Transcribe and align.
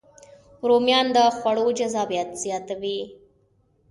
رومیان 0.67 1.07
د 1.15 1.17
خوړو 1.37 1.65
جذابیت 1.79 2.29
زیاتوي 2.43 2.99